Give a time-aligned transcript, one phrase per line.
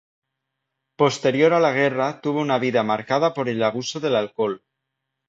[1.01, 4.57] Posterior a la guerra tuvo una vida marcada por el abuso del alcohol.